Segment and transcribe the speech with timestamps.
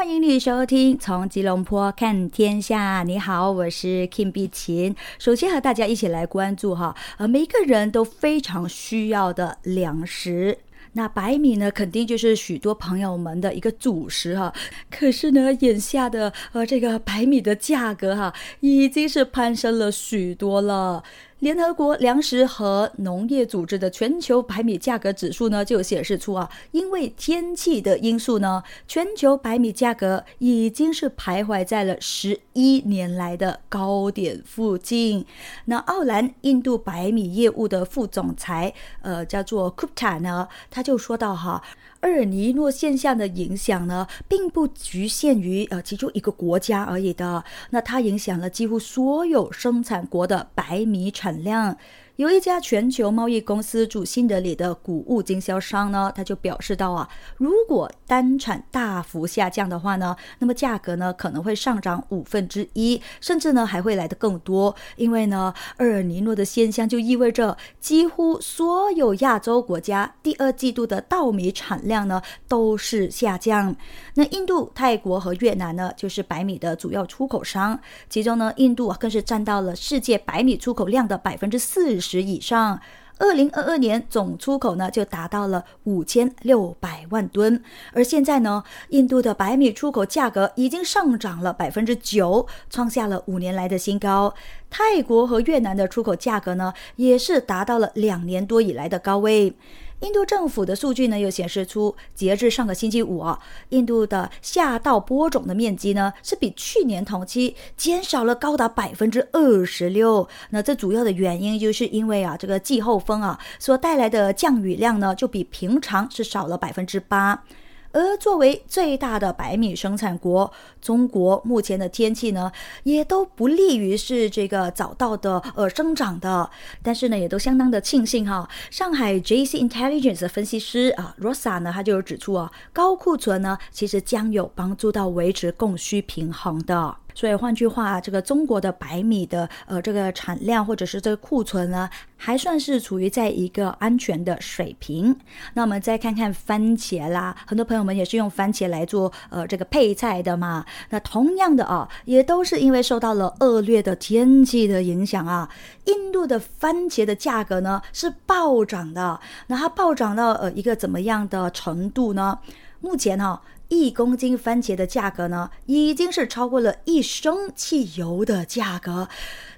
[0.00, 3.02] 欢迎你收听《从吉隆坡看天下》。
[3.04, 4.96] 你好，我是 Kim 碧琴。
[5.18, 10.56] 首先和大家一起来关注哈，呃，每一个人都非常需要的粮食。
[10.94, 14.50] 那白米呢，肯定就是许多朋友们的一个主食哈。
[14.90, 21.04] 可是呢，眼下的呃这个白米的价格哈，已经是攀升了许多了。
[21.40, 35.24] 联合国粮食和农业组织的全球白米价格指数呢，就显示出啊，因为天气的因素呢，全球白米价格已经是徘徊在了十一年来的高点附近。
[35.64, 41.62] 那奥兰印度白米业务的副总裁，呃，叫做 Kupta 呢，他就说到哈。
[42.02, 51.76] 厄尔尼诺现象的影响呢，并不局限于呃其中一个国家而已的，那它影响了几乎所有生产国的白米产量。
[52.20, 64.76] 有一家全球贸易公司驻新德里的谷物经销商呢，他就表示到啊，如果单产大幅下降的话呢，那么价格呢可能会上涨五分之一，甚至呢还会来得更多。
[64.96, 73.74] 因为呢，厄尔尼诺的现象就意味着几乎所有亚洲国家第二季度的稻米产量呢都是下降。
[74.12, 82.09] 那印度、泰国和越南呢，就是白米的主要出口商，其中呢，印度更是占到了世界白米出口量的百分之四十。
[82.10, 82.80] 十以上，
[83.18, 94.34] 二零二二年总出口呢就达到了五千六百万吨，而现在呢，印度的白米出口价格已经上涨了百分之九，创下了五年来的新高。
[94.68, 99.54] 泰国和越南的出口价格呢，也是达到了两年多以来的高位。
[100.00, 110.26] 印度政府的数据呢，又显示出，截至上个星期五啊，印度的下稻播种的面积呢，是比去年同期减少了高达百分之二十六。
[110.50, 117.44] 那这主要的原因就是因为啊，这个季候风啊所带来的降雨量呢，就比平常是少了百分之八。
[117.92, 122.52] 而作为最大的白米生产国，中国目前的天气呢，
[122.84, 126.48] 也都不利于是这个早稻的呃生长的。
[126.82, 128.48] 但是呢，也都相当的庆幸哈。
[128.70, 136.96] 上海 JC Intelligence 的分析师啊，Rosa 呢，他就指出啊，高库存呢，其实将有帮助到维持供需平衡的。
[137.14, 145.16] 所以换句话，这个中国的白米的呃这个产量或者是这个库存呢，还算是处于在一个安全的水平。
[145.54, 150.64] 那我们再看看番茄啦，很多朋友们也是用番茄来做呃这个配菜的嘛。
[150.90, 155.48] 那同样的啊，也都是因为受到了恶劣的天气的影响啊，
[155.86, 159.20] 印度的番茄的价格呢是暴涨的。
[159.48, 162.38] 那它暴涨到呃一个怎么样的程度呢？
[162.80, 163.42] 目前哈。
[163.70, 169.08] 一公斤番茄的价格呢，已经是超过了一升汽油的价格。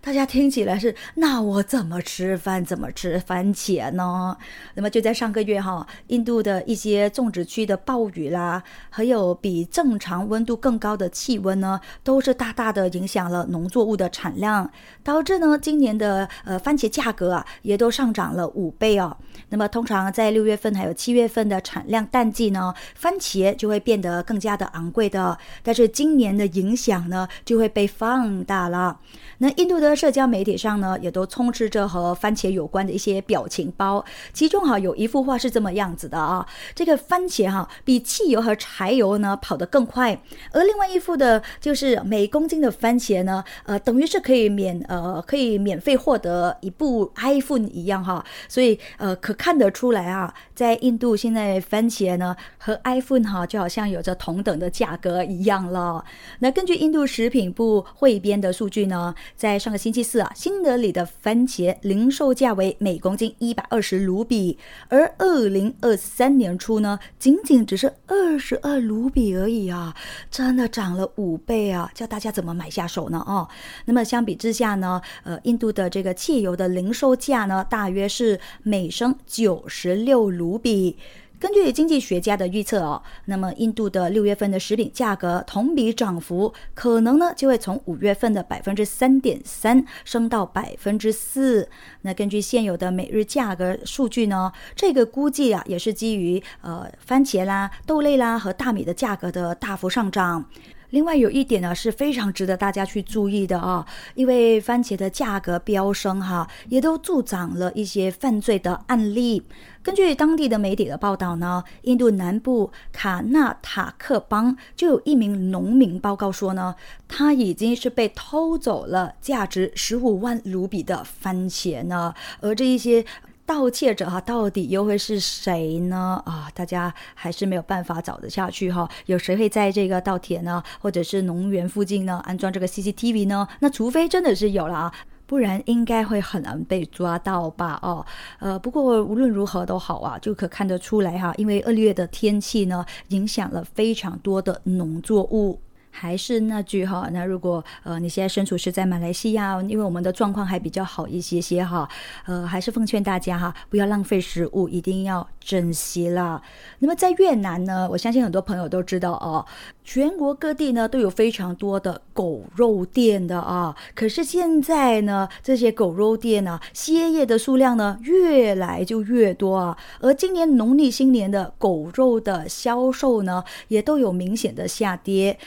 [0.05, 2.65] 大家听起来是，那我怎么吃饭？
[2.65, 4.37] 怎么吃番茄呢？
[4.75, 14.69] 那么就在上个月哈，印度的一些种植区的暴雨啦，还有比正常温度更高的气温呢，都是大大的影响了农作物的产量，
[15.05, 19.17] 导致呢今年的呃番茄价格啊也都上涨了五倍哦。
[19.51, 25.39] 那么通常在六月份还有七月份的产量淡季呢，番茄就会变得更加的昂贵的。
[25.63, 28.99] 但是今年的影响呢就会被放大了。
[29.39, 29.92] 那印度的。
[29.95, 40.21] 社交媒体上呢，也都充斥着和番茄有关的一些表情包，其中哈有一幅画是这么样子的啊，这个番茄哈比汽油和柴油呢跑得更快，
[40.53, 56.05] 而另外一幅的就是每公斤的番茄呢，呃，等于是可以免呃可以免费获得一部 iPhone 一样哈，所以呃可看得出来啊，在印度现在番茄呢和 iPhone 哈就好像有着同等的价格一样了。
[56.41, 64.57] 那根据印度食品部汇编的数据呢，在上个星期四啊，新德里的番茄零售价为每公斤一百二十卢比，
[64.87, 69.93] 而二零二三年初呢，仅仅只是二十二卢比而已啊，
[70.31, 71.91] 真的涨了五倍啊！
[71.97, 73.19] 叫大家怎么买下手呢？
[73.27, 73.49] 哦，
[73.87, 80.97] 那么相比之下呢，呃，印度的这个汽油的零售价呢，大约是每升九十六卢比。
[81.43, 91.69] 根据经济学家的预测哦，那么印度的六月份的食品价格同比涨幅可能呢就会从五月份的百分之三点三升到百分之四。
[92.03, 100.45] 那根据现有的每日价格数据呢，这个估计啊也是基于呃番茄啦、豆类啦和大米的价格的大幅上涨。
[100.93, 109.43] 另外有一点呢是非常值得大家去注意的啊，因为番茄的价格飙升哈，也都助长了一些犯罪的案例。
[109.83, 116.75] 根据当地的媒体的报道呢，印度南部卡纳塔克邦就有一名农民报告说呢，
[117.09, 123.05] 他已经是被偷走了价值十五万卢比的番茄呢，而这一些。
[123.45, 126.23] 盗窃者哈，到底又会是谁呢？
[126.25, 128.89] 啊，大家还是没有办法找得下去哈。
[129.07, 133.47] 有谁会在这个稻田呢，或者是农园附近呢安装这个 CCTV 呢？
[133.61, 134.93] 那除非真的是有了啊，
[135.27, 137.79] 不然应该会很难被抓到吧？
[137.83, 138.07] 哦，
[138.39, 145.61] 呃，不过无论如何都好啊，就可看得出来哈，因为恶劣的天气呢，影响了非常多的农作物。
[145.95, 151.89] 还是那句哈，那如果呃你现在身处是在马来西亚，因为我们的状况还比较好一些些哈，
[152.27, 156.43] 呃还是奉劝大家哈，不要浪费食物，一定要珍惜啦。
[156.79, 159.45] 那么在越南呢，我相信很多朋友都知道哦，
[159.85, 163.77] 全国各地呢都有非常多的狗肉店的啊。
[163.95, 169.77] 可是现在呢，这些狗肉店呢，歇业的数量呢越来就越多啊。
[170.01, 175.39] 而今年农历新年的狗肉的销售呢，也都有明显的下跌。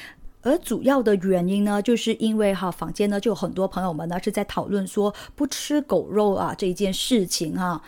[0.46, 7.82] 而主要的原因呢，就是因为哈，坊间呢就有很多朋友们呢是在讨论说不吃狗肉啊这一件事情哈。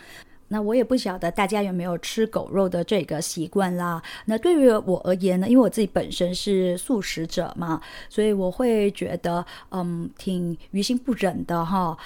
[0.48, 4.02] 那我也不晓得大家有没有吃狗肉的这个习惯啦。
[4.24, 11.96] 那对于我而言呢，因为我自己本身是素食者嘛，所以我会觉得嗯挺于心不忍的哈。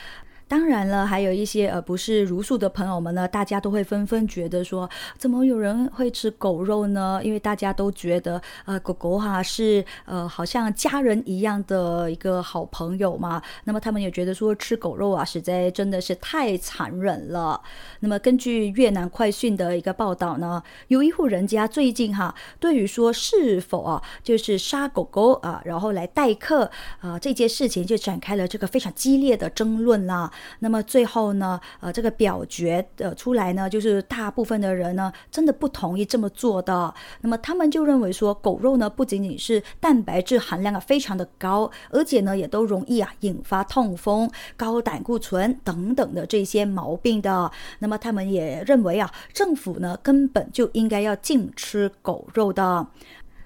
[0.52, 7.18] 当然了，还有一些呃不是茹素的朋友们呢，大家都会纷纷觉得说，怎么有人会吃狗肉呢？
[7.24, 13.40] 因为大家都觉得呃狗狗哈是呃好像家人一样的一个好朋友嘛。
[13.64, 17.58] 那么他们也觉得说吃狗肉啊，实在真的是太残忍了。
[18.00, 26.70] 那么根据越南快讯的一个报道呢，有一户人家最近哈，对于说是否啊就是杀狗狗啊，然后来待客
[27.00, 30.30] 啊这件事情就展开了这个非常激烈的争论啦。
[30.60, 36.92] 那么最后呢，呃，这个表决的出来呢，就是大部分的人呢，真的不同意这么做的。
[37.20, 47.50] 那么他们就认为说，狗肉呢不仅仅是蛋白质含量啊非常的高，而且呢也都容易啊引发痛风、高胆固醇等等的这些毛病的。
[47.78, 52.86] 那么他们也认为啊，政府呢根本就应该要禁吃狗肉的。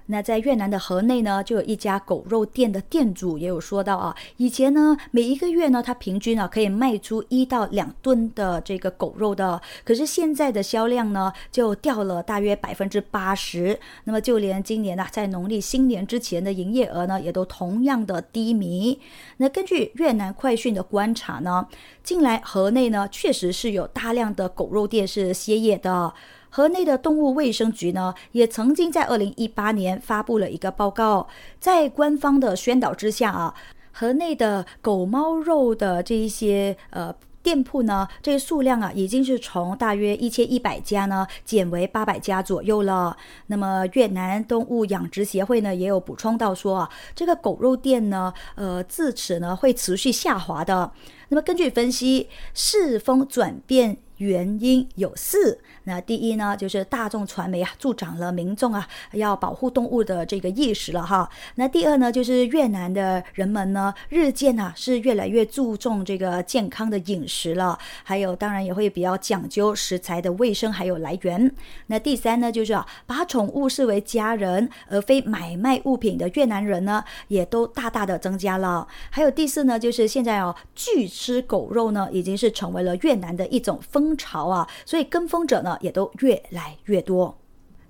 [0.07, 13.79] 那在越南的河内呢，就有一家狗肉店的店主也有说到啊，以前呢，每一个月呢，他平均啊可以卖出一到两吨的这个狗肉的，可是现在的销量呢就掉了大约百分之八十。
[14.05, 18.99] 那么就连今年呢，在农历新年之前的营业额呢，也都同样的低迷。
[19.39, 21.67] 那根据越南快讯的观察呢，
[22.03, 26.15] 近来河内呢确实是有大量的狗肉店是歇业的。
[26.57, 31.29] 河内的动物卫生局呢，也曾经在二零一八年发布了一个报告，
[31.61, 33.55] 在官方的宣导之下啊，
[33.93, 43.15] 河内的狗猫肉的这一些呃店铺呢，这个数量啊，已经是从大约一千一百家呢，减为八百家左右了。
[43.49, 50.91] 那么越南动物养殖协会呢，也有补充到说啊，这个狗肉店呢，呃，自此呢会持续下滑的。
[51.29, 53.99] 那么根据分析，世风转变。
[54.19, 61.29] 原因有四，那第一呢，就是大众传媒啊助长了民众啊要保护动物的这个意识了哈。
[61.57, 71.55] 那第二呢，就是越南的人们呢日渐啊是越来越注重这个健康的饮食了，还有当然也会比较讲究食材的卫生还有来源。
[71.89, 78.89] 那第三呢，就是啊把宠物视为家人而非买卖物品的越南人呢也都大大的增加了。
[79.11, 84.06] 还有第四呢，就是现在哦拒吃狗肉呢已经是成为了越南的一种风。
[84.07, 87.37] 风潮啊，所以跟风者呢也都越来越多。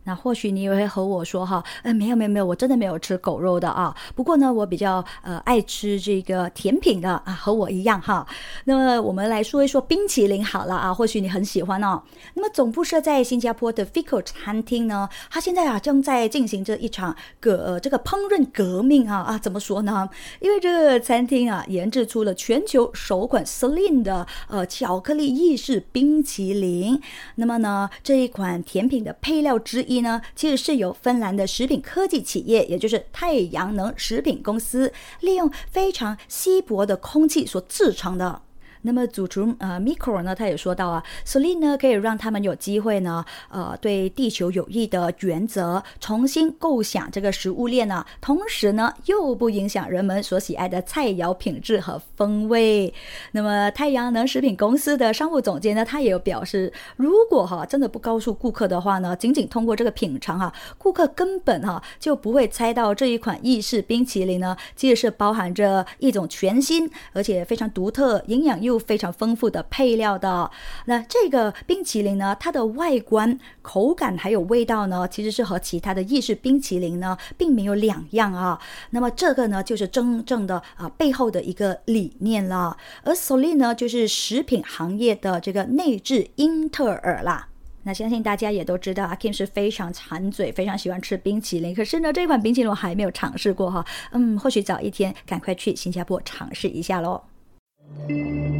[0.06, 3.92] 那或许你也会和我说哈，呃，没有没有没有，我真的没有吃狗肉的啊。
[4.14, 8.24] 不过呢，我比较呃爱吃这个甜品的啊，和我一样哈。
[8.66, 12.00] 那么我们来说一说冰淇淋好了啊，或许你很喜欢哦。
[12.34, 20.08] 那么总部设在新加坡的 Fico 餐厅呢，它现在啊正在进行着一场革呃这个烹饪革命啊啊，怎么说呢？
[20.38, 27.02] 因为这个餐厅啊研制出了全球首款 Slim 的呃巧克力意式冰淇淋。
[27.34, 29.95] 那么呢，这一款甜品的配料之一。
[30.00, 38.42] 呢，其实是由芬兰的食品科技企业，也就是太阳能食品公司，利用非常稀薄的空气所制成的。
[38.86, 52.94] 那么主厨呃 Miko 呢，他也说到啊 s o l i n 呢可以让他们有机会呢，呃，对地球有益的原则重新构想这个食物链呢，同时呢又不影响人们所喜爱的菜肴品质和风味。
[53.32, 70.50] 那么太阳能食品公司的商务总监呢，他也有表示，如果哈真的不告诉顾客的话呢，仅仅通过这个品尝哈，顾客根本哈就不会猜到这一款意式冰淇淋呢，其实是包含着一种全新而且非常独特、营养又非常丰富的配料的。
[70.86, 78.58] 那这个冰淇淋呢，它的外观、口感还有味道呢，其实是和其他的意式冰淇淋呢，并没有两样啊。
[78.90, 82.76] 那么这个呢，就是真正的啊背后的一个理念了。
[83.02, 87.48] 而 s o l i 呢，就是食品行业的这个内置英特尔啦。
[87.84, 91.72] 那相信大家也都知道，阿 Kim 是非常馋嘴，非常喜欢吃冰淇淋。
[91.72, 93.86] 可是呢，这款冰淇淋我还没有尝试过哈。
[94.10, 97.22] 嗯，或许早一天赶快去新加坡尝试一下喽。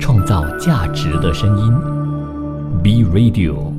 [0.00, 1.72] 创造价值的声音
[2.82, 3.75] ，B Radio。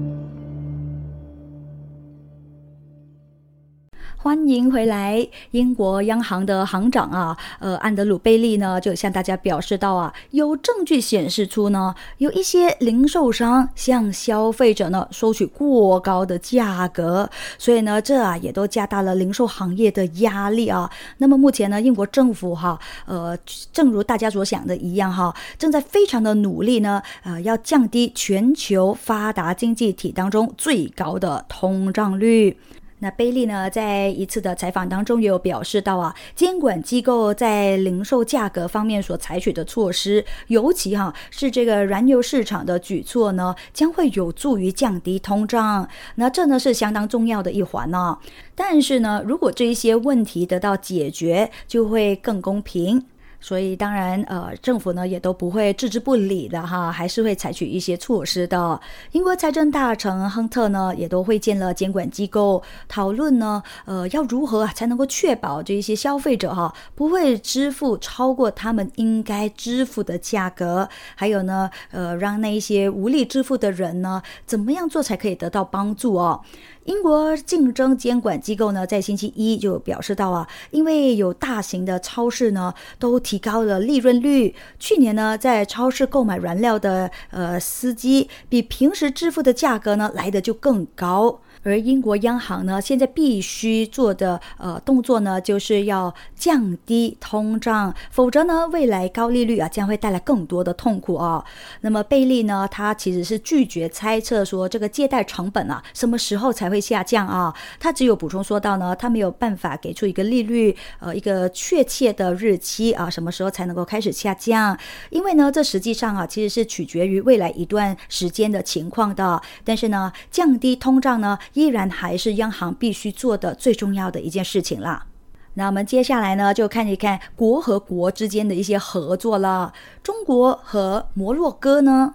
[4.19, 5.25] 欢迎回来！
[5.51, 20.89] 英国央行的行长啊，呃，安德鲁·贝利呢，就向大家表示到啊，有证据显示出呢，有一些零售商向消费者呢收取过高的价格，所以呢，这啊也都加大了零售行业的压力啊。
[21.19, 23.37] 那么目前呢，英国政府哈，呃，
[23.71, 32.57] 正如大家所想的一样哈，正在非常的努力呢，呃，要降低全球发达经济体当中最高的通胀率。
[32.99, 45.87] 那贝利呢，在一次的采访当中也有表示到啊，监管机构在零售价格方面所采取的措施，尤其哈是这个燃油市场的举措呢，将会有助于降低通胀。
[46.15, 48.17] 那这呢是相当重要的一环呢。
[48.55, 53.05] 但是呢，如果这一些问题得到解决，就会更公平。
[53.39, 58.79] 所以当然，呃，政府呢也都不会置之不理的哈，还是会采取一些措施的。
[59.11, 76.41] 英国财政大臣亨特呢也都会见了监管机构，讨论呢，呃，要如何才能够确保这一些消费者哈不会支付超过他们应该支付的价格，还有呢，呃，让那一些无力支付的人呢，怎么样做才可以得到帮助哦？
[76.87, 84.55] 英国竞争监管机构呢，在星期一就表示到啊，因为有大型的超市呢，都提高了利润率。
[84.79, 91.41] 去年呢，在超市购买燃料的呃司机，比平时支付的价格呢，来的就更高。
[91.67, 101.43] 而英国央行呢，现在必须做的呃动作呢，就是要降低通胀，否则呢，未来高利率啊将会带来更多的痛苦啊。
[101.81, 107.53] 那么贝利呢，他其实是拒绝猜测说这个借贷成本啊什么时候才会下降啊。
[107.79, 114.77] 他只有补充说到呢，他没有办法给出一个利率呃一个确切的日期啊，什么时候才能够开始下降？
[115.09, 119.41] 因为呢，这实际上啊其实是取决于未来一段时间的情况的。
[119.65, 121.37] 但是呢，降低通胀呢？
[121.57, 125.07] 依然还是央行必须做的最重要的一件事情了。
[125.55, 129.73] 那我们接下来呢，就看一看国和国之间的一些合作了。
[130.03, 132.13] 中国和摩洛哥呢？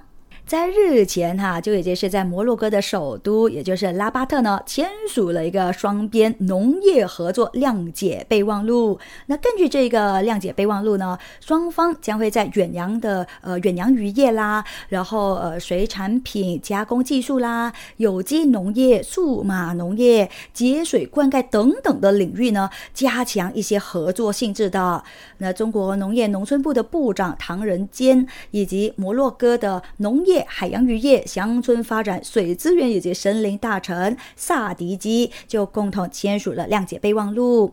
[0.53, 8.99] 在日前，哈，就已经是在摩洛哥的首都，也就是拉巴特呢，签署了一个双边农业合作谅解备忘录。
[9.25, 25.03] 那根据这个谅解备忘录呢，双方将会在远洋的呃远洋渔业啦，然后呃水产品加工技术啦、有机农业、数码农业、节水灌溉等等的领域呢，加强一些合作性质的。
[25.39, 30.42] 那中国农业农村部的部长唐仁坚以及摩洛哥的农业。
[30.49, 37.73] 海洋渔业、乡村发展、水资源以及森林大臣萨迪基就共同签署了谅解备忘录。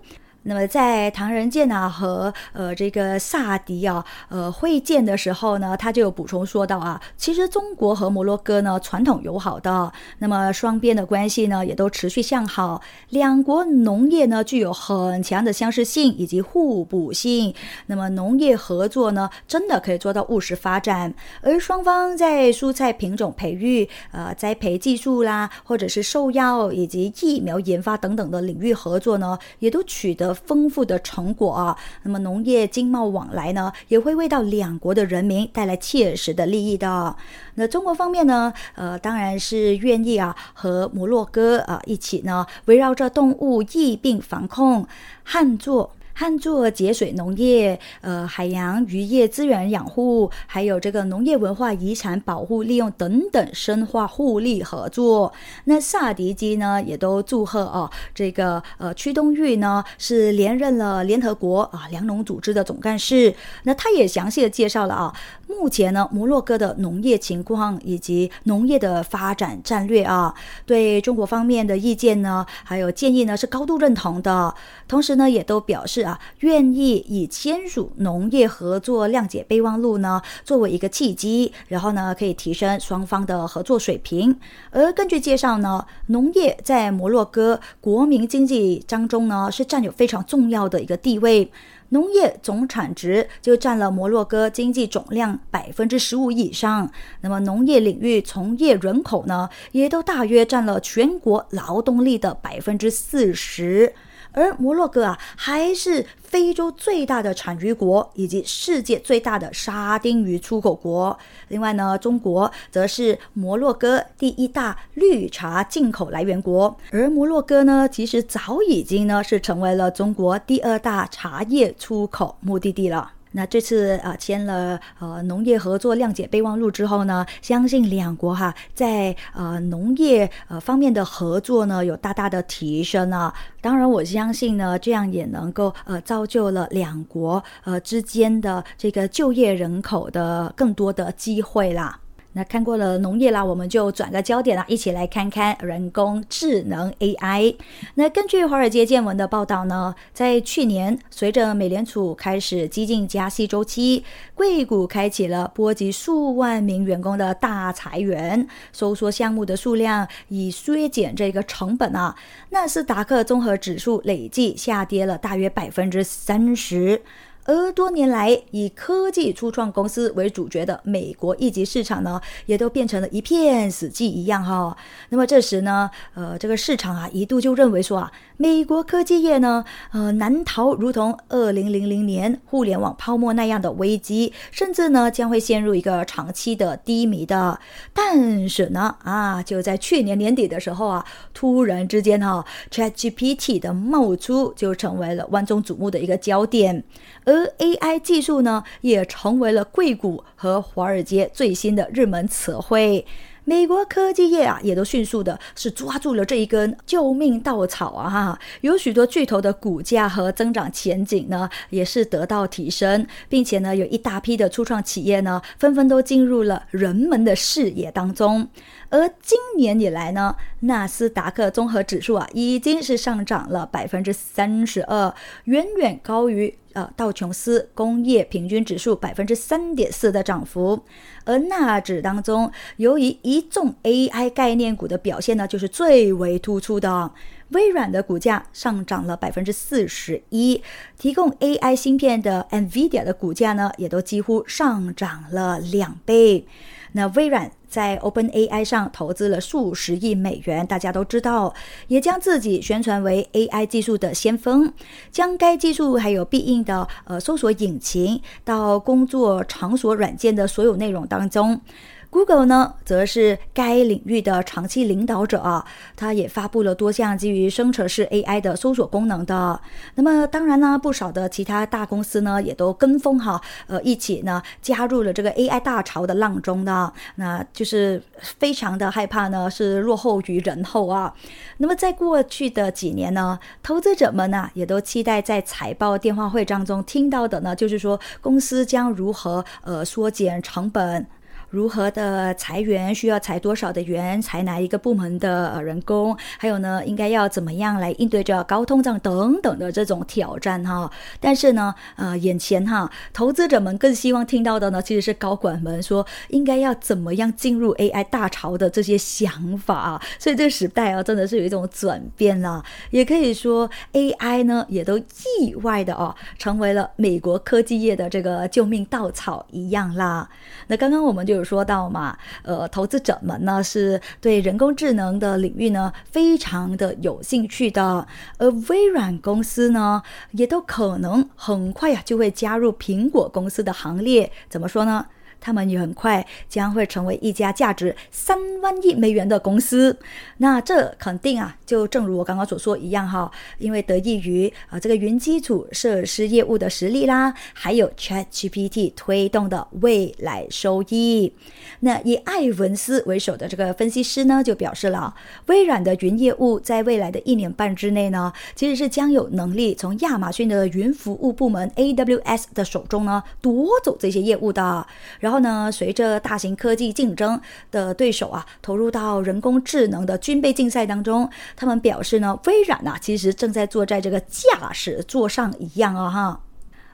[0.50, 17.54] 那么在唐人健啊和呃这个萨迪啊呃会见的时候呢，他就有补充说到啊，其实中国和摩洛哥呢传统友好的，那么双边的关系呢也都持续向好，两国农业呢具有很强的相似性以及互补性，
[17.86, 21.14] 那么农业合作呢真的可以做到务实发展，
[21.44, 30.36] 而双方在蔬菜品种培育、呃栽培技术啦，或者是兽药以及疫苗研发等等的领域合作呢，也都取得。
[30.46, 37.16] 丰富的成果啊，那么农业经贸往来呢，也会为到两国的人民带来切实的利益的。
[37.56, 44.88] 那中国方面呢，呃，当然是愿意啊，和摩洛哥啊一起呢，围绕着动物疫病防控、
[45.24, 45.92] 旱作。
[46.20, 55.32] 看作节水农业、呃海洋渔业资源养护，还有这个农业文化遗产保护利用等等，深化互利合作。
[55.64, 63.34] 那萨迪基呢，也都祝贺哦，这个呃屈东玉呢是连任了联合国啊粮农组织的总干事。
[63.64, 65.16] 那他也详细的介绍了啊，
[65.50, 70.32] 目前呢，摩洛哥的农业情况以及农业的发展战略啊，
[70.64, 74.54] 对中国方面的意见呢，还有建议呢，是高度认同的。
[74.88, 84.40] 同时呢，也都表示啊，愿意以签署农业合作谅解备忘录呢，作为一个契机，然后呢，可以提升双方的合作水平。
[84.70, 91.52] 而根据介绍呢，农业在摩洛哥国民经济当中呢，是占有非常重要的一个地位。
[91.90, 96.92] 农业总产值就占了摩洛哥经济总量百分之十五以上，
[97.22, 103.94] 那么农业领域从业人口呢，也都大约占了全国劳动力的百分之四十。
[104.40, 111.18] 而摩洛哥啊，还是非洲最大的产鱼国，以及世界最大的沙丁鱼出口国。
[111.50, 116.74] 另外呢，中国则是摩洛哥第一大绿茶进口来源国。
[116.92, 123.12] 而摩洛哥呢，其实早已经呢是成为了中国第二大茶叶出口目的地了。
[123.32, 133.34] 那这次啊签了呃农业合作谅解备忘录之后呢，相信两国哈在呃农业呃方面的合作呢有大大的提升啊。
[133.62, 142.00] 当然，我相信呢这样也能够呃造就了两国呃之间的这个就业人口的更多的机会啦。
[142.34, 147.56] 那看过了农业啦，我们就转个焦点啦，一起来看看人工智能 AI。
[147.96, 154.06] 那根据华尔街见闻的报道呢，在去年，随着美联储开始激进加息周期，
[154.36, 162.16] 硅谷开启了波及数万名员工的大裁员，收缩项目的数量，以削减这个成本啊。
[162.52, 167.02] 纳斯达克综合指数累计下跌了大约百分之三十。
[167.50, 174.78] 而多年来以科技初创公司为主角的美国一级市场呢，也都变成了一片死寂一样哈。
[175.10, 187.60] 那么这时呢，呃，这个市场啊一度就认为说啊，美国科技业呢，呃，难逃如同二零零零年互联网泡沫那样的危机，甚至呢将会陷入一个长期的低迷的。
[187.92, 191.04] 但是呢，啊，就在去年年底的时候啊，
[191.34, 196.84] 突然之间哈，ChatGPT 的冒出就成为了万众瞩目的一个焦点。
[197.26, 203.06] 而 AI 技术呢，也成为了硅谷和华尔街最新的热门词汇。
[203.46, 208.08] 美国科技业啊，也都迅速的是抓住了这一根救命稻草啊！
[208.08, 218.48] 哈，有许多巨头的股价和增长前景呢，也是得到提升，并且呢，有一大批的初创企业呢，纷纷都进入了人们的视野当中。
[218.90, 225.12] 而今年以来呢，纳斯达克综合指数啊，已经是上涨了百分之三十二，
[225.46, 226.56] 远远高于。
[226.96, 230.84] 道琼斯工业平均指数百分之三点四的涨幅，
[231.24, 237.12] 而纳指当中，由于一众 AI 概念股的表现呢，就是最为突出的。
[237.50, 240.62] 微软的股价上涨了百分之四十一，
[241.00, 246.46] 提供 AI 芯片的 NVIDIA 的股价呢，也都几乎上涨了两倍。
[246.92, 251.54] 那微软在 OpenAI 上投资了数十亿美元，大家都知道，
[251.88, 254.74] 也将自己宣传为 AI 技术的先锋，
[255.12, 261.62] 将该技术还有必应的呃搜索引擎到工作场所软件的所有内容当中。
[262.12, 265.64] Google 呢，则是该领域的长期领导者啊，
[265.96, 269.60] 它也发布了多项基于生成式 AI 的搜索功能的。
[269.94, 276.92] 那么，当然呢，不少的其他大公司呢，也都跟风哈，呃，一起呢加入了这个 AI 大潮的浪中的。
[277.16, 281.14] 那就是非常的害怕呢，是落后于人后啊。
[281.58, 291.06] 那么，在过去的几年呢，投资者们呢，也都期待在财报电话会当中听到的呢，就是说公司将如何呃缩减成本。
[291.50, 292.94] 如何的裁员？
[292.94, 294.22] 需要裁多少的员？
[294.22, 296.16] 裁哪一个部门的人工？
[296.38, 300.92] 还有呢，应该要怎么样来应对这高通胀等等的这种挑战哈？
[301.20, 310.02] 但是呢，呃，眼前哈，投资者们更希望听到的呢，其实是高管们说应该要怎么样进入 AI 大潮的这些想法啊。
[310.20, 312.64] 所以这个时代啊，真的是有一种转变啦。
[312.92, 320.30] 也可以说 AI 呢，也都意外的哦，成为了美国科技业的这个救命稻草一样啦。
[320.68, 321.39] 那刚刚我们就。
[321.40, 328.06] 有说到嘛，呃，投资者们呢是对人工智能的领域呢非常的有兴趣的，
[328.38, 334.32] 而微软公司呢也都可能很快呀就会加入苹果公司的行列。
[334.50, 335.06] 怎么说呢？
[335.40, 339.98] 他们也很快将会成为一家价值三万亿美元的公司。
[340.38, 351.34] 那这肯定啊，就正如我刚刚所说一样哈，因为得益于啊这个云基础设施业务的实力啦，还有 ChatGPT 推动的未来收益。
[351.82, 355.14] 那以艾文斯为首的这个分析师呢，就表示了，
[355.48, 364.86] 微软的云业务在未来的一年半之内呢，其实是将有能力从亚马逊的云服务部门 AWS 的手中呢夺走这些业务的。
[365.20, 367.40] 然然后呢，随着大型科技竞争
[367.70, 376.42] 的对手啊投入到人工智能的军备竞赛当中，他们表示呢，微软啊其实正在坐在这个驾驶座上一样啊哈。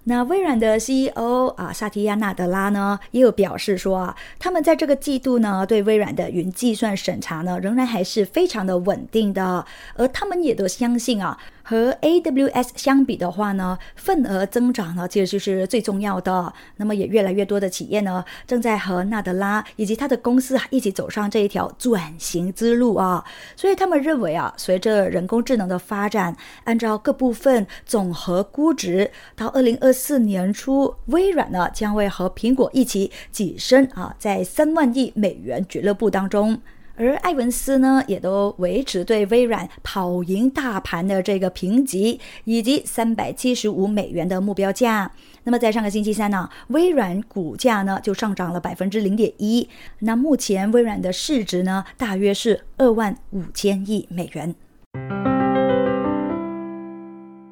[0.04, 11.38] 那微软的 CEO 啊，萨提亚纳德拉呢，也有表示说啊，他们在这个季度呢，对微软的云计算审查呢，仍然还是非常的稳定的，而他们也都相信啊。
[11.68, 16.54] 和 AWS 相比的话呢，份额增长呢，其实就是最重要的。
[16.78, 23.26] 那么也越来越多的企业呢，正在和纳德拉以及他的公司啊一起走上这一条转型之路啊。
[23.56, 36.62] 所以他们认为啊，随着人工智能的发展，按照各部分总和估值，到二零二四年初，微软呢将会和苹果一起跻身啊在三万亿美元俱乐部当中。
[36.98, 45.12] 而艾文斯呢，也都维持对微软跑赢大盘的这个评级，以及三百七十五美元的目标价。
[45.44, 49.68] 那么在上个星期三呢，微软股价呢就上涨了百分之零点一。
[50.00, 54.56] 那目前微软的市值呢，大约是二万五千亿美元。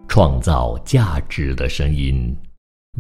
[0.08, 2.36] 创造价值的声音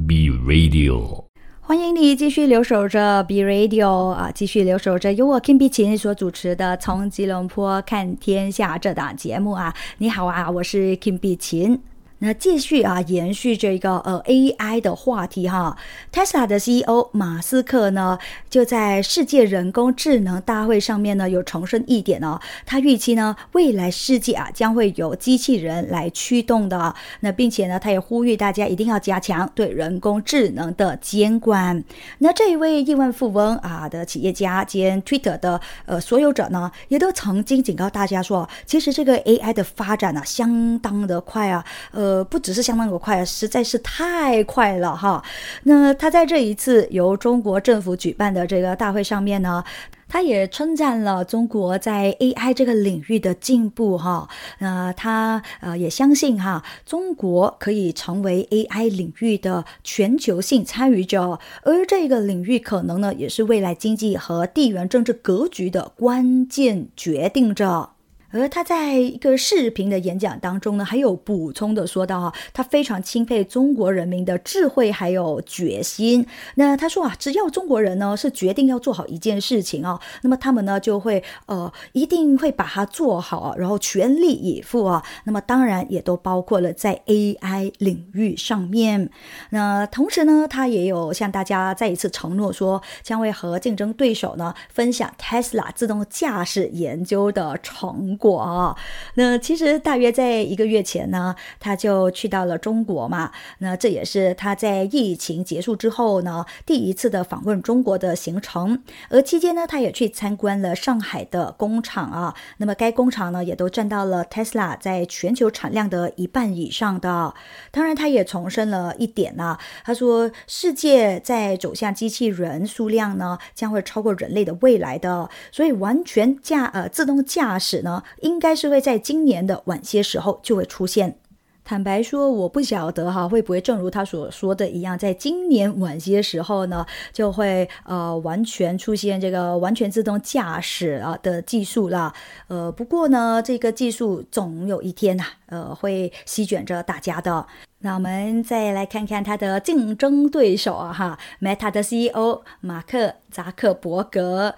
[0.07, 1.32] ，Be Radio。
[1.65, 9.73] 欢迎你继续留守着 B Radio 啊，继续留守着由我 Kim 碧琴所主持的《从吉隆坡看天下》这档节目啊。
[9.99, 11.81] 你好啊，我是 Kim 碧琴。
[12.25, 15.75] 那继续啊，延续这个呃 AI 的话题哈。
[16.09, 18.17] Tesla 的 CEO 马斯克呢，
[18.49, 26.95] 就在世界人工智能大会上面呢，有重申一点哦，他预期呢，未来世界啊将会由机器人来驱动的。
[27.19, 31.83] 那并且呢，他也呼吁大家一定要加强对人工智能的监管。
[32.19, 42.12] 那这一位亿万富翁啊的企业家兼 Twitter 的呃所有者呢，也都曾经警告大家说，其实这个 AI 的发展呢，相当的快啊，呃。
[42.13, 45.23] 呃，不只是相当的快，实在是太快了哈。
[45.63, 49.63] 那他在这一次由中国政府举办的这个大会上面呢，
[50.07, 54.29] 他也称赞了中国在 AI 这个领域的进步哈。
[54.59, 67.92] 那他呃也相信哈，中国可以成为 AI 领域的全球性参与者，而这个领域可能呢，也是未来经济和地缘政治格局的关键决定者。
[68.33, 76.25] 而他在一个视频的演讲当中呢，还有补充的说到啊，他非常钦佩中国人民的智慧还有决心。
[76.55, 85.03] 那他说啊，只要中国人呢是决定要做好一件事情啊，那么他们呢就会呃一定会把它做好，然后全力以赴啊。
[85.25, 89.11] 那么当然也都包括了在 AI 领域上面。
[89.51, 98.17] 那同时呢，他也有向大家再一次承诺说，将会和竞争对手呢分享 Tesla 自动驾驶研究的成。
[98.22, 98.75] 果啊，
[99.15, 103.31] 那其实大约在一个月前呢，他就去到了中国嘛。
[103.59, 108.81] 那这也是他在疫情结束之后呢，第一次的访问中国的行程。
[109.09, 112.33] 而期间呢，他也去参观了上海的工厂啊。
[112.57, 117.33] 那么该工厂呢，也都占到了 Tesla 在全球产量的一半以上的。
[117.71, 125.29] 当然，他也重申了一点呢，他说世界在走向机器人数量呢，将会超过人类的未来的。
[125.51, 128.03] 所以完全驾呃自动驾驶呢。
[128.21, 131.17] 应该是会在今年的晚些时候就会出现。
[131.65, 142.13] 坦白说，我不晓得哈，会不会正如他所说的一样，在今年晚些时候呢，就会呃完全出现这个完全自动驾驶啊的技术啦。
[142.49, 147.47] 呃，不过呢，这个技术总有一天呐，呃，会席卷着大家的。
[147.79, 154.55] 那我们再来看看他的竞争对手啊，哈，Meta 的 CEO 马克扎克伯格。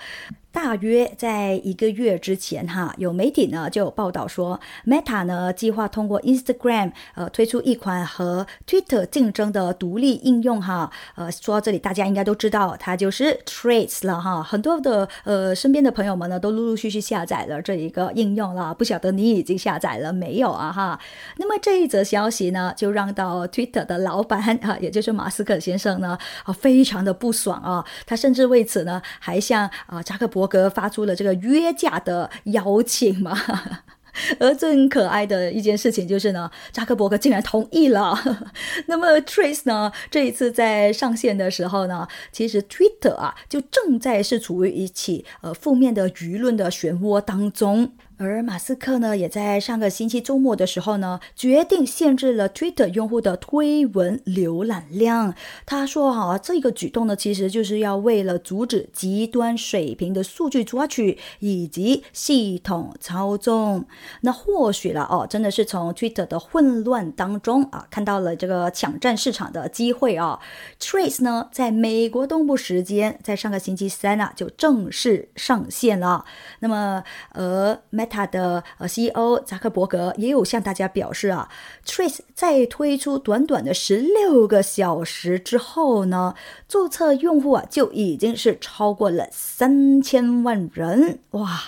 [0.55, 20.97] 大约在一个月之前，哈，有媒体呢就有报道说，Meta 呢计划通过 Instagram 呃推出一款和 Twitter 竞争的独立应用，哈，呃，说到这里大家应该都知道，它就是 Trace 了，哈，很多的呃身边的朋友们呢都陆陆续续下载了这一个应用了，不晓得你已经下载了没有啊，哈。
[21.35, 30.44] 那么这一则消息呢，就让到 Twitter 的老板 啊，也就是马斯克先生呢，啊，非常的不爽啊，他甚至为此呢还向啊扎克伯。
[30.47, 33.37] 格发出了这个约架的邀请嘛，
[34.39, 38.17] 而最可爱的一件事情就是呢，扎克伯格竟然同意了。
[38.87, 47.91] 那么 Trace 呢，这一次在上线的时候呢，其实 Twitter 啊就正在是处于一起呃负面的舆论的漩涡当中。
[48.17, 55.35] 而马斯克呢，也在上个星期周末的时候呢，决定限制了 Twitter 用户的推文浏览量。
[55.65, 63.85] 他说：“哈，这个举动呢，其实就是要为了阻止极端水平的数据抓取以及系统操纵。
[64.21, 70.39] 那或许了哦，真的是从 Twitter 的混乱当中啊，看到了这个抢占市场的机会啊。
[70.79, 76.23] Trace 呢，在美国东部时间，在上个星期三啊，就正式上线了。
[76.61, 81.49] 那么，呃。” Meta 的呃 CEO 扎克伯格也有向大家表示啊
[81.85, 86.35] ，Trace 在推出短短的十六个小时之后呢，
[86.67, 91.59] 注册用户啊就已经是超过了三千万人哇！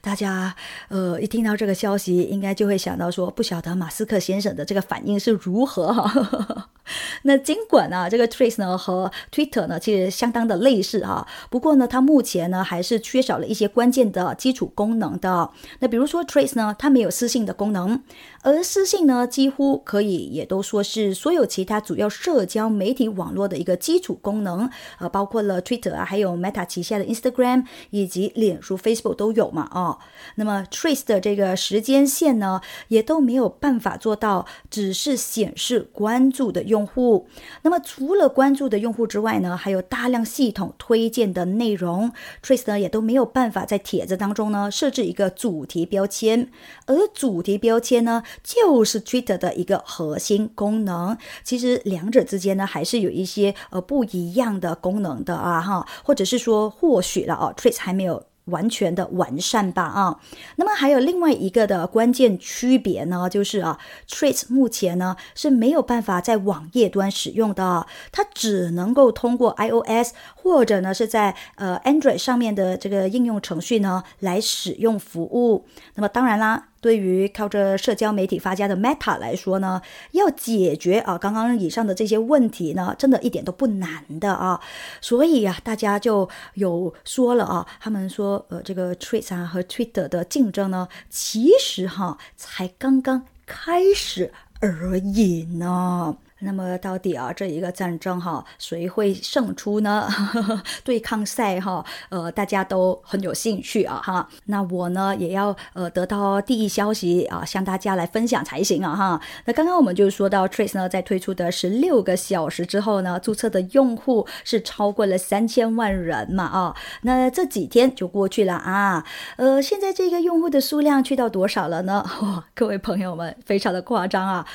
[0.00, 0.54] 大家
[0.88, 6.68] 呃一听到这个消息，应该就会想到说，不晓得马斯克先生的这个反应是如何哈。
[7.22, 15.50] 那尽管呢，这个 Trace 呢和 Twitter 呢其实相当的类似哈，不过呢，它目前呢还是缺少了一些关键的基础功能的。
[15.80, 18.02] 那比如说 Trace 呢，它没有私信的功能，
[18.42, 29.98] 而私信呢几乎可以也都说是所有其他主要社交媒体网络的一个基础功能，呃，包括了 Twitter 啊，还有 Meta 旗下的 Instagram 以及脸书 Facebook 都有嘛啊。
[30.36, 36.78] 那么 Trace 的这个时间线呢，也都没有办法做到只是显示关注的用。
[36.78, 37.26] 用户，
[37.62, 46.50] 那么除了关注的用户之外呢，还有大量系统推荐的内容，Trace 呢也都没有办法在帖子当中呢设置一个主题标签，
[46.86, 51.16] 而主题标签呢就是 Twitter 的一个核心功能。
[51.44, 58.24] 其实两者之间呢还是有一些呃不一样的功能的啊哈，或者是说或许了哦，Trace 还没有。
[58.48, 60.20] 完全的完善吧啊，
[60.56, 63.78] 那么还有另外一个的关键区别呢，就是啊
[64.08, 70.14] ，Trace 目前呢是没有办法在网页端使用的，它只能够通过 iOS
[70.48, 75.66] 或者呢是在呃 Android 上面的这个应用程序呢来使用服务。
[75.94, 76.64] 那么当然啦。
[76.80, 79.82] 对于靠着社交媒体发家的 Meta 来说呢，
[80.12, 84.60] 要解决啊刚刚以上的这些问题呢，真的一点都不难的啊。
[85.00, 96.16] 所以呀，大家就有说了啊，他们说呃，这个 Trace 啊和 Twitter 的竞争呢，其实哈才刚刚开始而已呢。
[96.40, 100.08] 那么到底啊，这一个战争哈，谁会胜出呢？
[100.84, 104.28] 对抗赛哈，呃，大家都很有兴趣啊哈。
[104.44, 109.20] 那我呢，也要呃得到第一消息啊，向大家来分享才行啊哈。
[109.46, 116.76] 那刚刚我们就说到，Trace 呢，在推出的十六个小时之后呢，注册的用户是超过了三千万人嘛啊。
[117.02, 119.04] 那这几天就过去了啊，
[119.36, 122.04] 呃，现在这个用户的数量去到多少了呢？
[122.22, 124.46] 哇， 各位朋友们，非常的夸张啊。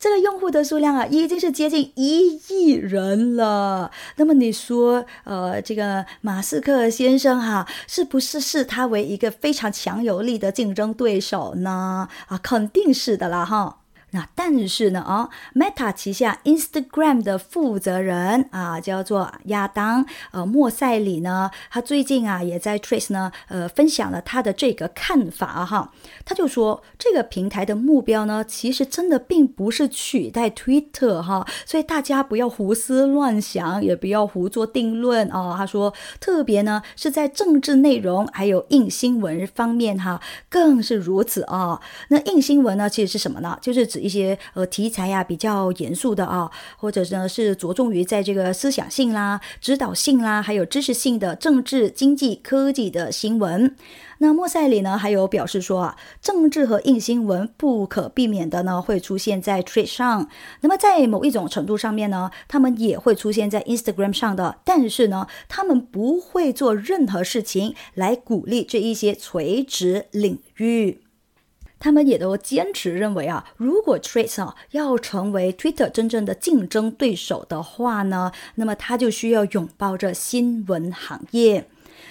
[0.00, 3.90] 这个用户的数量啊，已经是接近一亿人了。
[4.16, 12.08] 那么你说，呃，这个马斯克先生哈，是不是视他为一个非常强有力的竞争对手呢？
[12.28, 13.79] 啊，肯定是的啦，哈。
[14.12, 25.92] 那但是呢，啊，Meta 旗下 Instagram 的负责人啊，叫做亚当呃莫塞里呢，他最近啊也在 Trace 呢，呃，分享了他的这个看法哈。
[26.24, 35.54] 他就说，这个平台的目标呢，其实真的并不是取代 Twitter 哈，所以大家不要胡思乱想，也不要胡做定论啊。
[35.56, 41.80] 他说，特别呢是在政治内容还有硬新闻方面哈，更是如此啊。
[42.08, 43.56] 那硬新闻呢，其实是什么呢？
[43.60, 53.76] 就是指一些呃题材呀比较严肃的啊，或者呢是着重于在这个思想性啦、指导性啦，还有知识性的政治、经济、科技的新闻。
[54.22, 60.28] 那莫塞里呢还有表示说啊，政治和硬新闻不可避免的呢会出现在 t w i t 上，
[60.60, 71.00] 那么在某一种程度上面呢，他们也会出现在 Instagram 上的，但是呢，他们不会做任何事情来鼓励这一些垂直领域。
[71.80, 81.66] 他们也都坚持认为啊，如果 Trace 啊要成为 Twitter 真正的竞争对手的话呢，那么他就需要拥抱这新闻行业。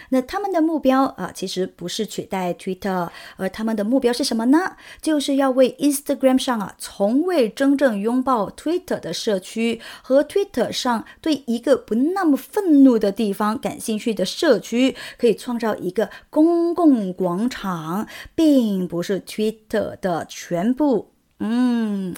[0.09, 4.75] 那他们的目标啊，其实不是取代 Twitter，而他们的目标是什么呢？
[5.01, 21.11] 就是要为 Instagram 上啊，从未真正拥抱 Twitter 的社区和 Twitter 上对一个不那么愤怒的地方感兴趣的社区，可以创造一个公共广场，并不是 Twitter 的全部。
[21.39, 22.15] 嗯，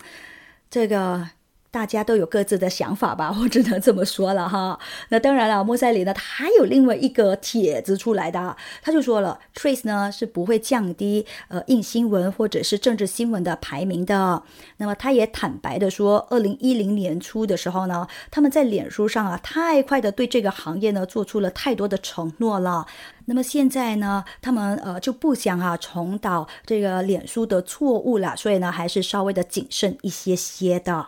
[0.70, 1.30] 这个。
[1.72, 4.78] 大家都有各自的想法吧， 我只能这么说了哈。
[5.08, 14.44] 那当然了，莫塞里呢，他还有另外一个帖子出来的，他就说了，Trace 呢是不会降低呃硬新闻或者是政治新闻的排名的。
[14.78, 22.86] 那么他也坦白的说，二零一零年初的时候呢，他们在脸书上啊，太快的对这个行业呢做出了太多的承诺了。
[23.26, 31.08] 那么现在呢，他们呃就不想啊重蹈这个脸书的错误了，所以呢，还是稍微的谨慎一些些的。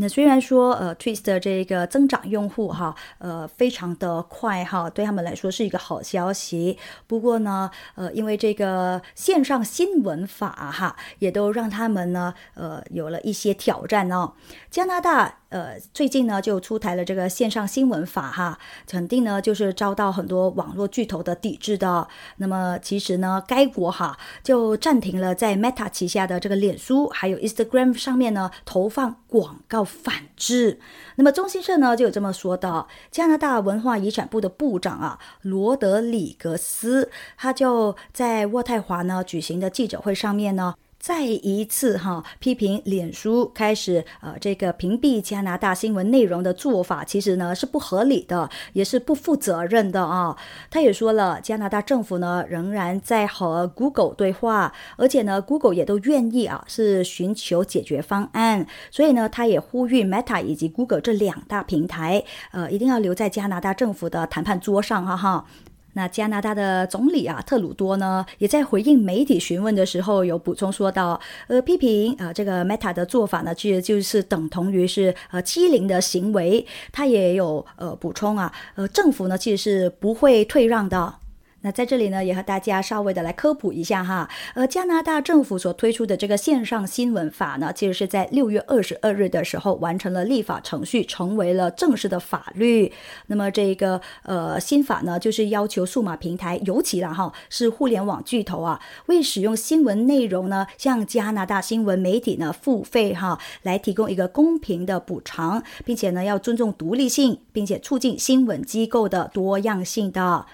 [0.00, 6.78] 那虽然说，呃，Twist 的这个增长用户哈，呃，非常的快哈，对他们来说是一个好消息。
[7.06, 14.32] 不过呢，呃，因为这个线上新闻法哈，也都让他们呢，呃，有了一些挑战哦。
[14.70, 15.39] 加拿大。
[15.50, 18.58] 呃，最近呢就出台了这个线上新闻法哈，
[18.88, 22.06] 肯定呢就是遭到很多网络巨头的抵制的。
[22.36, 30.78] 那么其实呢，该国哈就暂停了在 Meta 旗下的这个脸书还有 Instagram 上面呢投放广告反制。
[31.16, 40.76] 那么中新社呢就有这么说的，加拿大文化遗产部的部长啊罗德里格斯，他就在渥太华呢举行的记者会上面呢。
[41.00, 50.36] 再一次哈批评脸书开始呃这个屏蔽加拿大新闻内容的做法，其实呢是不合理的，也是不负责任的啊。
[50.70, 58.66] 他也说了，加拿大政府呢仍然在和 Google 对话，而且呢 Google 也都愿意啊是寻求解决方案。
[58.90, 65.46] 所以呢，他也呼吁 Meta 以及 Google 这两大平台，呃一定要留在加拿大政府的谈判桌上哈哈。
[65.94, 76.66] 那加拿大的总理啊，特鲁多呢，也在回应媒体询问的时候，有补充说到，呃，批评啊这个 Meta 的做法呢，其实就是等同于是呃欺凌的行为。
[76.92, 81.14] 他也有呃补充啊，呃，政府呢其实是不会退让的。
[81.62, 84.28] 那在这里呢，也和大家稍微的来科普一下哈。
[84.54, 92.90] 呃，加拿大政府所推出的这个线上新闻法呢，其实是在六月二十二日的时候完成了立法程序，成为了正式的法律。
[93.26, 110.46] 那么这个呃新法呢，就是要求数码平台，尤其了哈，是互联网巨头啊，为使用新闻内容呢，向加拿大新闻媒体呢付费哈，来提供一个公平的补偿，并且呢要尊重独立性，并且促进新闻机构的多样性的。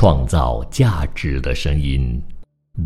[0.00, 2.18] 创造价值的声音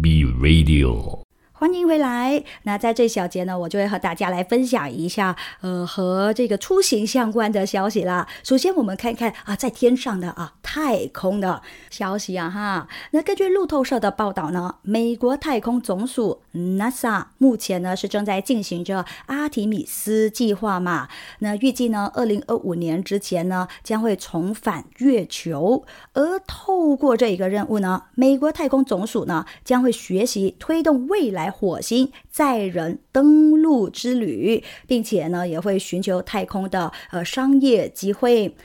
[0.02, 1.23] ，B Radio。
[1.64, 2.44] 欢迎回来。
[2.64, 8.28] 那在这小节呢，我就会和大家来分享一下，呃，和这个出行相关的消息啦。
[8.42, 12.86] 首先，我们看看啊，在天上的啊，太空的消息啊，哈。
[13.12, 21.08] 那根据路透社的报道呢，美国太空总署 NASA 目前呢是正在进行着阿提米斯计划嘛。
[21.38, 25.86] 那预计呢，二零二五年之前呢，将会重返月球。
[26.12, 31.53] 而透过这一个任务呢，美国太空总署呢将会学习推动未来。
[31.56, 38.56] 火星载人登陆之旅，并且呢，也会寻求太空的呃商业机会。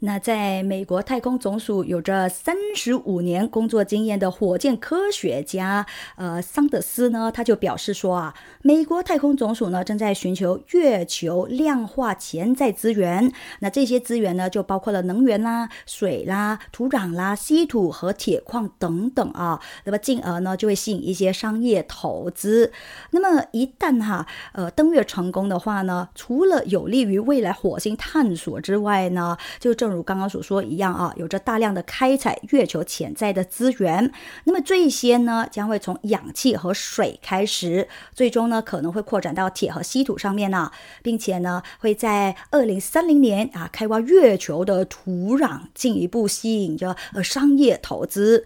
[0.00, 5.84] 那在美国太空总署有着三十五年工作经验的火箭科学家，
[6.14, 13.32] 呃，桑德斯呢，他就表示说啊，美国太空总署呢正在寻求月球量化潜在资源。
[13.58, 19.60] 那这些资源呢，就包括了能源啦、水啦、土壤啦、稀土和铁矿等等啊。
[19.82, 22.70] 那么进而呢，就会吸引一些商业投资。
[23.10, 34.12] 那么一旦哈，呃，登月成功的话呢，除了有利于未来火星探索之外呢，就这正如刚刚所说一样啊，有着大量的开采月球潜在的资源。
[34.44, 40.70] 那么这些呢，将会从氧气和水开始，最终呢可能会扩展到铁和稀土上面呢，
[41.02, 48.44] 并且呢会在二零三零年啊开挖月球的土壤，进一步吸引着呃商业投资。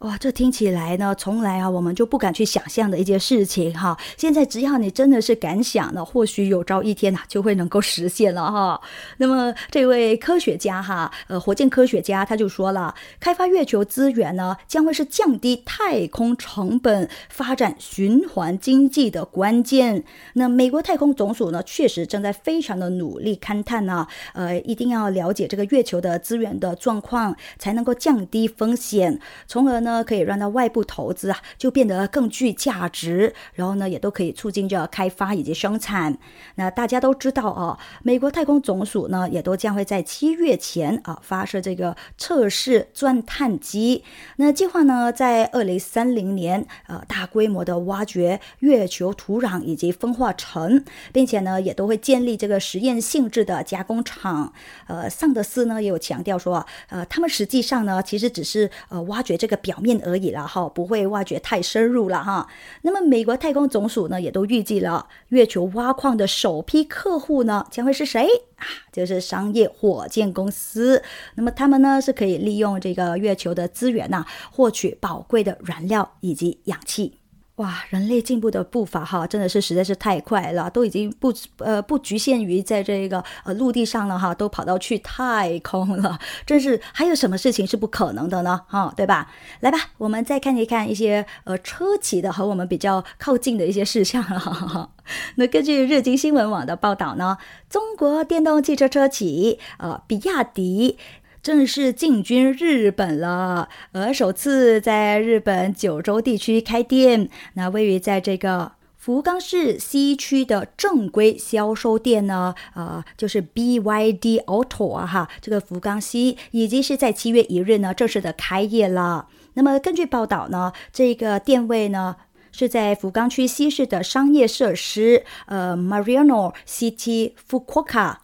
[0.00, 3.96] 哇，这听起来呢，从来啊，我们就不敢去想象的一件事情哈。
[4.18, 8.78] 现在只要你真的是敢想了，或许有朝一天呐，就会能够实现了哈。
[9.16, 20.04] 那么这位科学家哈，呃，火箭科学家他就说了，开发月球资源呢，将会是降低太空成本、发展循环经济的关键。
[20.34, 29.85] 那美国太空总署呢，确实正在非常的努力勘探呢，呃，一定要了解这个月球的资源的状况，才能够降低风险，从而。
[29.86, 36.18] 呢，可以让到外部投资啊，就变得更具价值，然后呢，也都可以促进着开发以及生产。
[36.56, 44.02] 那大家都知道啊，美国太空总署呢，也都将会在七月前啊发射这个测试钻探机。
[44.38, 54.52] 那计划呢，在二零三零年呃大规模的挖掘月球土壤以及风化层，并且呢，也都会建立这个实验性质的加工厂。
[54.88, 59.75] 呃，桑德斯呢也有强调说，呃，他们实际上呢，其实只是呃挖掘这个表。
[59.76, 62.48] 表面而已了哈，不会挖掘太深入了哈。
[62.80, 68.64] 那么美国太空总署呢，也都预计了月球挖矿的首批客户呢，将会是谁啊？
[68.90, 71.02] 就是商业火箭公司。
[71.34, 77.18] 那么他们呢，是可以利用这个月球的资源呐，获取宝贵的燃料以及氧气。
[77.56, 88.60] 哇，人类进步的步伐哈，真的是实在是太快了，都已经不呃不局限于在这个呃陆地上了哈，都跑到去太空了， 真是还有什么事情是不可能的呢？
[88.68, 89.30] 哈，对吧？
[89.60, 94.90] 来吧，我们再看一看一些呃车企的和我们比较靠近的一些事项了。
[95.36, 97.38] 那根据日经新闻网的报道呢，
[97.70, 100.98] 中国电动汽车车企呃比亚迪。
[101.46, 107.28] 正式进军日本了，而首次在日本九州地区开店。
[107.54, 119.28] 那位于在这个福冈市西区的正规销售店呢，呃，就是 BYD Auto 啊，哈，这个福冈西已经是在七月一日呢正式的开业了。
[119.54, 122.16] 那么根据报道呢，这个店位呢
[122.50, 128.16] 是在福冈区西市的商业设施，呃，Mariano City Fukuoka。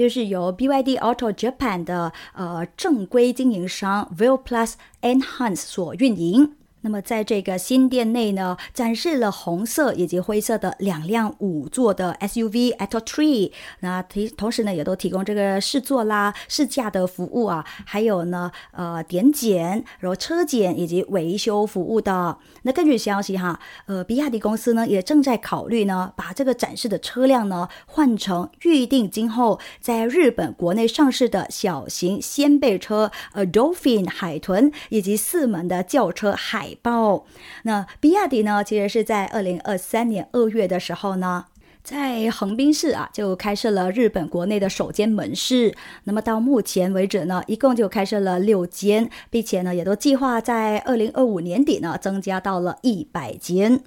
[0.00, 4.72] 就是由 BYD Auto Japan 的呃正规经营商 Will Plus
[5.02, 6.56] Enhance 所运营。
[6.82, 22.38] 那么在这个新店内呢，展示了红色以及灰色的两辆五座的 SUV Atto Tree，那提同时呢也都提供这个试坐啦、试驾的服务啊，还有呢呃点检、然后车检以及维修服务的。
[22.62, 36.69] 那根据消息哈，呃比亚迪公司呢也正在考虑呢把这个展示的车辆呢换成预定今后在日本国内上市的小型掀背车呃 Dolphin 海豚以及四门的轿车海。
[36.82, 37.24] 报，
[37.64, 38.62] 那比亚迪呢？
[38.64, 41.46] 其实是在二零二三年二月的时候呢，
[41.82, 45.74] 在横滨市啊就开设了日本国内的首间门市。
[46.04, 53.82] 那么到目前为止呢，一共就开设了六间，并且呢，也都计划在二零二五年底呢增加到了一百间。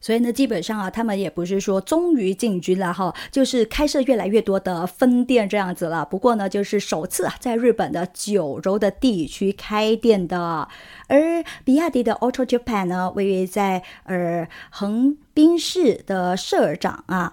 [0.00, 6.04] 所以呢，基本上啊，他们也不是说终于进军了哈，就是开设越来越多的分店这样子了。
[6.04, 10.68] 不过呢，就是首次啊，在日本的九州的地区开店的。
[11.08, 17.32] 而比亚迪的 Auto Japan 呢，位于在呃横滨市的社长啊。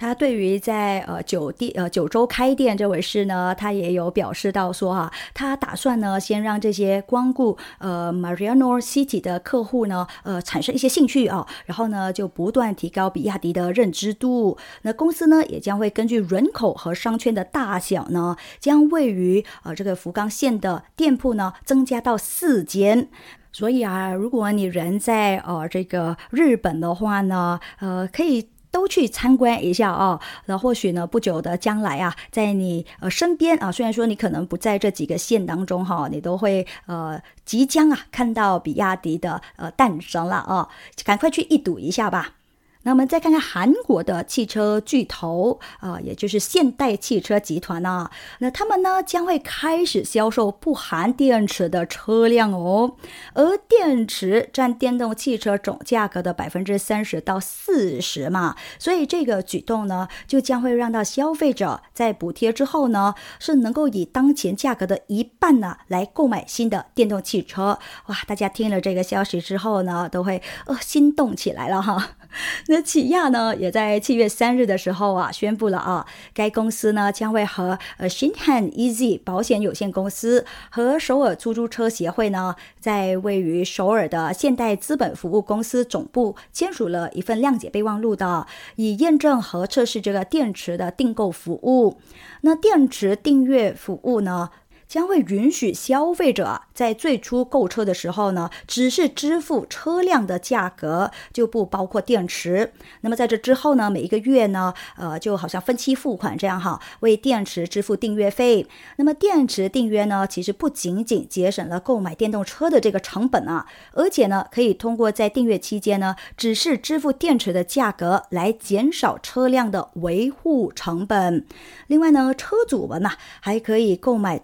[0.00, 14.56] 他对于在呃九地呃九州开店这回事呢，他也有表示到说哈，他打算呢先让这些光顾呃 Mariano City 的客户呢呃产生一些兴趣啊，然后呢就不断提高比亚迪的认知度。
[14.82, 23.10] 那公司呢也将会根据人口和商圈的大小呢，将位于呃这个福冈县的店铺呢增加到四间。
[23.52, 28.48] 所以啊，如果你人在呃这个日本的话呢，呃可以。
[28.70, 40.68] 都去参观一下啊，那或许呢，不久的将来啊，在你呃身边啊，虽然说你可能不在这几个县当中哈，你都会呃即将啊看到比亚迪的呃诞生了啊，
[41.04, 42.34] 赶快去一睹一下吧。
[42.82, 52.96] 那我们再看看韩国的汽车巨头啊，也就是现代汽车集团啊，那他们呢将会开始销售不含电池的车辆哦，
[53.34, 67.78] 而电池占电动汽车总价格的百分之三十到四十嘛，所以这个举动呢，就将会让到消费者在补贴之后呢，是能够以当前价格的一半呢来购买新的电动汽车。
[68.06, 72.16] 哇，大家听了这个消息之后呢，都会呃心动起来了哈。
[72.68, 91.98] 那起亚呢，也在七月三日的时候啊，宣布了啊，该公司呢将会和呃 Shinhan Easy 保险有限公司和首尔出租车协会呢，在位于首尔的现代资本服务公司总部签署了一份谅解备忘录的，以验证和测试这个电池的订购服务。
[92.42, 94.50] 那电池订阅服务呢？
[94.90, 102.72] 将会允许消费者在最初购车的时候呢，只是支付车辆的价格，就不包括电池。
[103.02, 108.66] 那么在这之后呢，每一个月呢，呃，就好像分期付款这样哈，为电池支付订阅费。
[108.96, 121.46] 那么电池订阅呢，其实不仅仅节省了购买电动车的这个成本啊，而且呢，可以通过在订阅期间呢，只是支付电池的价格来减少车辆的维护成本。
[121.86, 124.36] 另外呢，车主们呢，还可以购买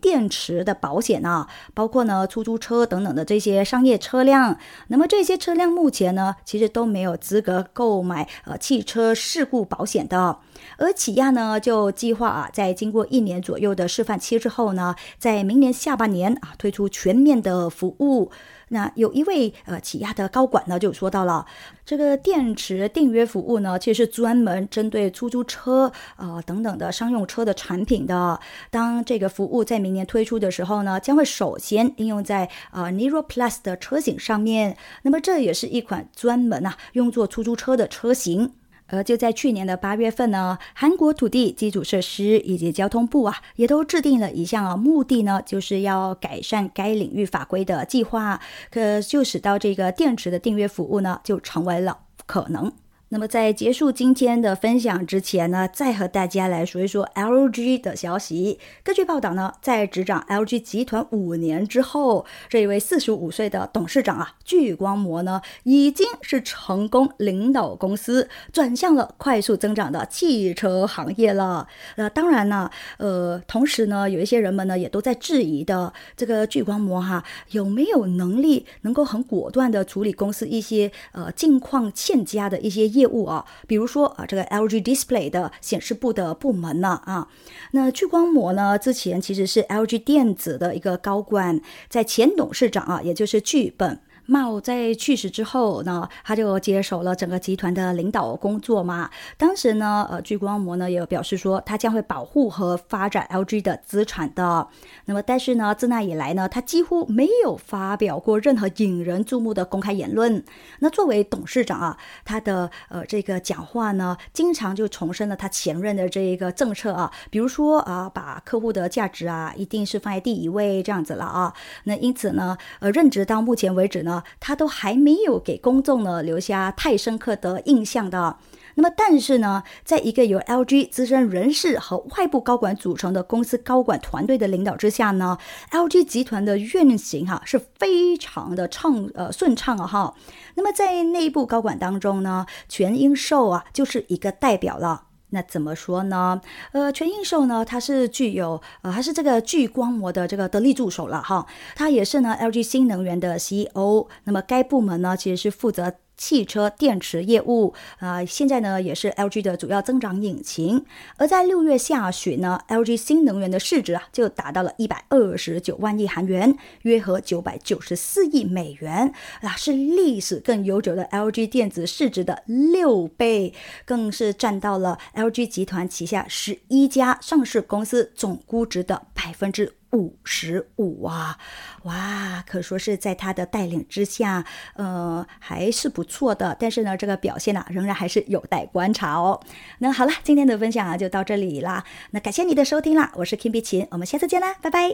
[0.00, 4.58] 电池的保险啊，包括呢出租车等等的这些商业车辆。
[4.88, 10.38] 那么这些车辆目前呢，其实都没有资格购买呃汽车事故保险的。
[10.78, 18.30] 而起亚呢就计划啊，在经过一年左右的示范期之后呢，在明年下半年啊推出全面的服务。
[18.68, 21.46] 那有一位呃起亚的高管呢就说到了，
[21.84, 28.40] 这个电池订阅服务呢，其实是专门针对出租车呃等等的商用车的产品的。
[28.70, 34.76] 当这个服务在明年推出的时候呢，将会首先应用在呃 Niro Plus 的车型上面。
[35.02, 38.52] 那么这也是一款专门啊用作出租车的车型。
[38.88, 52.72] 而就在去年的八月份呢，韩国土地基础设施以及交通部啊，也都制定了一项啊，目的呢，就是要改善该领域法规的计划，可就使到这个电池的订阅服务呢，就成为了可能。
[53.08, 58.58] 那么在结束今天的分享之前呢，再和大家来说一说 LG 的消息。
[58.82, 71.68] 根据报道呢，在执掌 LG 集团五年之后，这一位四十五岁的董事长啊，聚光膜呢，已经是成功领导公司转向了快速增长的汽车行业了。
[71.94, 82.95] 那当然呢，呃，同时呢，有一些人们呢，也都在质疑的这个聚光膜哈，有没有能力能够很果断的处理公司一些呃境况欠佳的一些。
[82.96, 87.28] 业务啊，比如说啊，这个 LG Display 的显示部的部门呢啊，
[87.72, 94.00] 那聚光膜呢，之前其实是 LG 电子的一个高管，在前董事长啊，也就是剧本。
[94.26, 99.08] 茂在去世之后呢，他就接手了整个集团的领导工作嘛。
[99.36, 104.66] 当时呢，呃，聚光膜呢也表示说，他将会保护和发展 LG 的资产的。
[105.04, 110.44] 那么，但是呢，自那以来呢，他几乎没有发表过任何引人注目的公开言论。
[110.80, 121.54] 那作为董事长啊，他的呃这个讲话呢，经常就重申了他前任的这一个政策啊，比如说啊，把客户的价值啊，一定是放在第一位这样子了啊。
[121.84, 124.15] 那因此呢，呃，任职到目前为止呢。
[124.40, 128.38] 他都还没有给公众呢留下太深刻的印象的。
[128.78, 135.38] 那么，但是呢，在一个由 LG 资深人士和外部高管组成的公司高管团队的领导之下呢
[135.70, 140.14] ，LG 集团的运行哈是非常的畅呃顺畅啊哈。
[140.56, 145.04] 那么在内部高管当中呢，全英寿啊就是一个代表了。
[145.30, 146.40] 那怎么说呢？
[146.72, 151.46] 呃，全印寿呢，它是具有呃，还是这个聚光膜的这个得力助手了哈。
[151.74, 154.06] 它也是呢，LG 新能源的 CEO。
[154.24, 155.94] 那么该部门呢，其实是负责。
[156.16, 160.84] 汽车电池业务啊，现在呢也是 LG 的主要增长引擎。
[161.16, 169.12] 而在六月下旬呢，LG 新能源的市值啊就达到了一百二十九万亿韩元，约合九百九十四亿美元
[169.42, 173.52] 啊，是历史更悠久的 LG 电子市值的六倍，
[173.84, 179.74] 更是占到了 LG 集团旗下十一家上市公司总估值的百分之。
[179.96, 181.38] 五十五啊，
[181.84, 184.44] 哇，可说是在他的带领之下，
[184.74, 186.54] 呃，还是不错的。
[186.60, 189.40] 但是呢，这个表现呢，仍然还是有待观察哦。
[189.78, 191.82] 那好了，今天的分享啊，就到这里啦。
[192.10, 194.92] 那感谢你的收听啦，我是 Kim 碧琴，我们下次见啦，拜拜。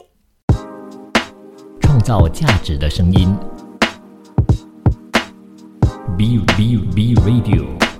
[1.80, 3.36] 创造价值的声音
[6.16, 7.91] ，B B B Radio。